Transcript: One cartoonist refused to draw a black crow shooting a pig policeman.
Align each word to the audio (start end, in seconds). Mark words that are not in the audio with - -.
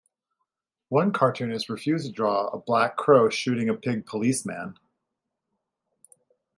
One 0.89 1.13
cartoonist 1.13 1.69
refused 1.69 2.07
to 2.07 2.11
draw 2.11 2.47
a 2.47 2.57
black 2.57 2.97
crow 2.97 3.29
shooting 3.29 3.69
a 3.69 3.75
pig 3.75 4.07
policeman. 4.07 4.79